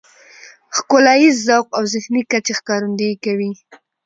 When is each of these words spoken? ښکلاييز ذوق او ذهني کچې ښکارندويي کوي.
ښکلاييز 0.75 1.35
ذوق 1.47 1.67
او 1.77 1.83
ذهني 1.93 2.21
کچې 2.31 2.53
ښکارندويي 2.59 3.15
کوي. 3.25 3.51